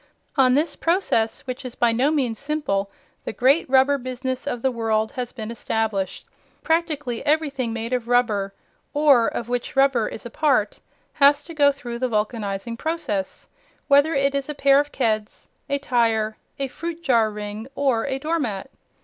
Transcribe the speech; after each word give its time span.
On 0.35 0.55
this 0.55 0.75
process, 0.75 1.41
which 1.45 1.63
is 1.63 1.75
by 1.75 1.91
no 1.91 2.09
means 2.09 2.39
simple, 2.39 2.89
the 3.23 3.31
great 3.31 3.69
rubber 3.69 3.99
business 3.99 4.47
of 4.47 4.63
the 4.63 4.71
world 4.71 5.11
has 5.11 5.31
been 5.31 5.51
established. 5.51 6.25
Practically 6.63 7.23
everything 7.23 7.71
made 7.71 7.93
of 7.93 8.07
rubber, 8.07 8.51
or 8.95 9.27
of 9.27 9.47
which 9.47 9.75
rubber 9.75 10.07
is 10.07 10.25
a 10.25 10.31
part, 10.31 10.79
has 11.13 11.43
to 11.43 11.53
go 11.53 11.71
through 11.71 11.99
the 11.99 12.09
vulcanizing 12.09 12.77
process, 12.77 13.47
whether 13.87 14.15
it 14.15 14.33
is 14.33 14.49
a 14.49 14.55
pair 14.55 14.79
of 14.79 14.91
Keds, 14.91 15.49
a 15.69 15.77
tire, 15.77 16.35
a 16.57 16.67
fruit 16.67 17.03
jar 17.03 17.29
ring, 17.29 17.67
or 17.75 18.07
a 18.07 18.17
doormat. 18.17 18.71